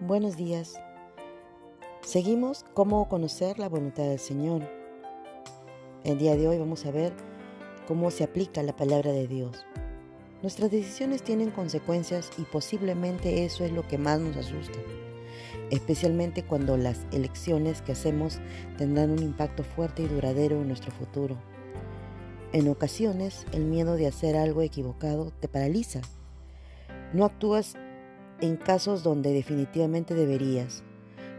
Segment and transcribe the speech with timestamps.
[0.00, 0.80] Buenos días.
[2.02, 4.68] Seguimos cómo conocer la voluntad del Señor.
[6.04, 7.12] El día de hoy vamos a ver
[7.86, 9.66] cómo se aplica la palabra de Dios.
[10.42, 14.78] Nuestras decisiones tienen consecuencias y posiblemente eso es lo que más nos asusta,
[15.70, 18.40] especialmente cuando las elecciones que hacemos
[18.78, 21.36] tendrán un impacto fuerte y duradero en nuestro futuro.
[22.52, 26.00] En ocasiones, el miedo de hacer algo equivocado te paraliza.
[27.12, 27.76] No actúas
[28.40, 30.82] en casos donde definitivamente deberías,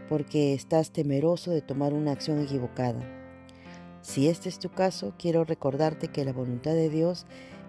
[0.08, 3.00] porque estás temeroso de tomar una acción equivocada.
[4.02, 7.26] Si este es tu caso, quiero recordarte que la voluntad de Dios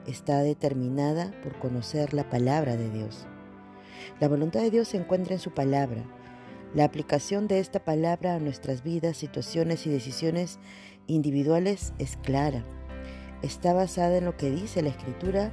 [0.07, 3.25] está determinada por conocer la palabra de Dios.
[4.19, 6.03] La voluntad de Dios se encuentra en su palabra.
[6.73, 10.59] La aplicación de esta palabra a nuestras vidas, situaciones y decisiones
[11.07, 12.65] individuales es clara.
[13.41, 15.51] Está basada en lo que dice la Escritura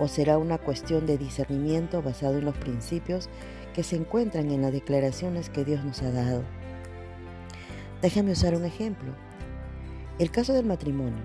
[0.00, 3.28] o será una cuestión de discernimiento basado en los principios
[3.74, 6.42] que se encuentran en las declaraciones que Dios nos ha dado.
[8.00, 9.12] Déjame usar un ejemplo.
[10.18, 11.22] El caso del matrimonio.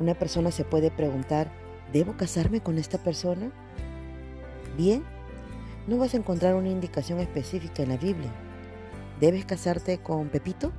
[0.00, 1.52] Una persona se puede preguntar,
[1.92, 3.52] ¿debo casarme con esta persona?
[4.78, 5.04] Bien,
[5.86, 8.32] no vas a encontrar una indicación específica en la Biblia.
[9.20, 10.72] ¿Debes casarte con Pepito?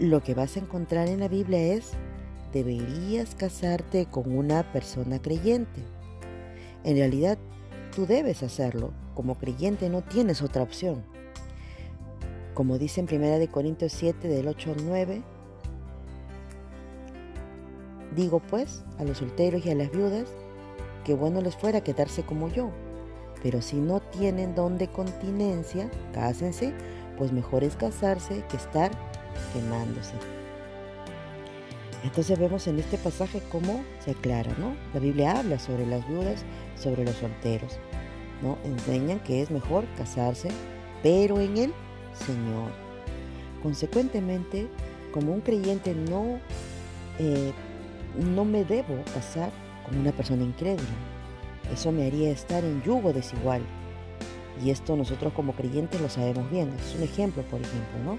[0.00, 1.92] Lo que vas a encontrar en la Biblia es
[2.52, 5.82] deberías casarte con una persona creyente.
[6.84, 7.38] En realidad,
[7.94, 8.92] tú debes hacerlo.
[9.14, 11.04] Como creyente no tienes otra opción.
[12.54, 15.22] Como dice en 1 Corintios 7 del 8 al 9,
[18.16, 20.28] digo pues a los solteros y a las viudas
[21.04, 22.70] que bueno les fuera quedarse como yo,
[23.42, 26.74] pero si no tienen don de continencia, cásense,
[27.16, 28.90] pues mejor es casarse que estar
[29.52, 30.14] quemándose.
[32.04, 34.76] Entonces vemos en este pasaje cómo se aclara, ¿no?
[34.94, 36.44] La Biblia habla sobre las viudas,
[36.76, 37.78] sobre los solteros,
[38.42, 38.56] ¿no?
[38.64, 40.48] Enseñan que es mejor casarse,
[41.02, 41.74] pero en el
[42.14, 42.70] Señor.
[43.62, 44.68] Consecuentemente,
[45.12, 46.38] como un creyente no,
[47.18, 47.52] eh,
[48.16, 49.50] no me debo casar
[49.84, 50.88] con una persona incrédula.
[51.72, 53.62] Eso me haría estar en yugo desigual.
[54.64, 56.70] Y esto nosotros como creyentes lo sabemos bien.
[56.78, 58.18] Es un ejemplo, por ejemplo, ¿no?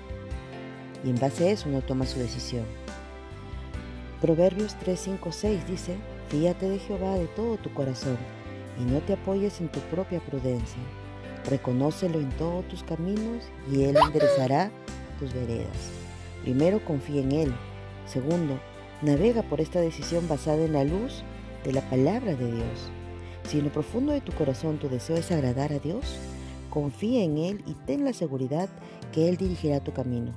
[1.03, 2.65] Y en base a eso uno toma su decisión.
[4.21, 5.95] Proverbios 3, 5, 6 dice,
[6.27, 8.17] Fíate de Jehová de todo tu corazón
[8.77, 10.81] y no te apoyes en tu propia prudencia.
[11.49, 14.71] Reconócelo en todos tus caminos y Él enderezará
[15.19, 15.91] tus veredas.
[16.43, 17.53] Primero, confía en Él.
[18.05, 18.59] Segundo,
[19.01, 21.23] navega por esta decisión basada en la luz
[21.63, 22.91] de la palabra de Dios.
[23.47, 26.17] Si en lo profundo de tu corazón tu deseo es agradar a Dios,
[26.69, 28.67] confía en Él y ten la seguridad
[29.13, 30.33] que Él dirigirá tu camino.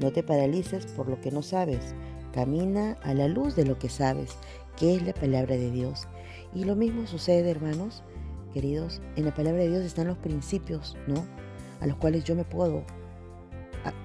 [0.00, 1.94] No te paralices por lo que no sabes,
[2.34, 4.32] Camina a la luz de lo que sabes,
[4.76, 6.08] que es la palabra de Dios.
[6.52, 8.02] Y lo mismo sucede, hermanos,
[8.52, 11.24] queridos, en la palabra de Dios están los principios, ¿no?
[11.80, 12.82] A los cuales yo me puedo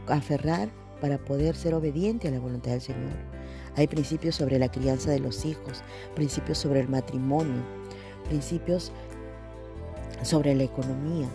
[0.08, 0.70] aferrar
[1.02, 3.14] para poder ser obediente a la voluntad del Señor.
[3.76, 5.82] Hay principios sobre la crianza de los hijos,
[6.14, 7.64] principios sobre el matrimonio,
[8.28, 8.92] principios
[10.22, 11.28] sobre la economía.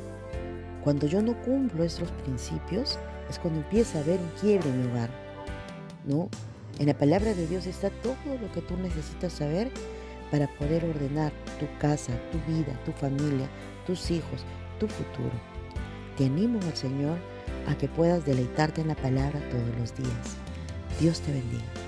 [0.85, 4.93] Cuando yo no cumplo estos principios, es cuando empieza a haber un quiebre en mi
[4.93, 5.11] hogar,
[6.07, 6.29] ¿no?
[6.79, 9.71] En la palabra de Dios está todo lo que tú necesitas saber
[10.31, 13.49] para poder ordenar tu casa, tu vida, tu familia,
[13.87, 14.45] tus hijos,
[14.81, 15.33] tu futuro.
[16.17, 17.19] Te animo al Señor
[17.69, 20.37] a que puedas deleitarte en la palabra todos los días.
[21.01, 21.84] Dios te bendiga.